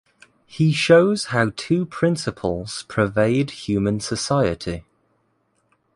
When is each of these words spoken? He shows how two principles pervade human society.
He 0.47 0.71
shows 0.71 1.25
how 1.25 1.51
two 1.55 1.85
principles 1.85 2.85
pervade 2.87 3.51
human 3.51 3.99
society. 3.99 4.83